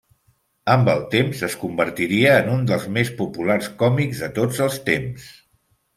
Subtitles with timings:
[0.75, 5.29] Amb el temps es convertiria en un dels més populars còmics de tots els temps.